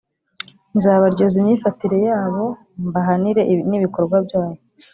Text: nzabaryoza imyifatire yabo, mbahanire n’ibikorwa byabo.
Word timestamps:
nzabaryoza 0.75 1.35
imyifatire 1.37 1.97
yabo, 2.07 2.43
mbahanire 2.87 3.41
n’ibikorwa 3.69 4.15
byabo. 4.25 4.57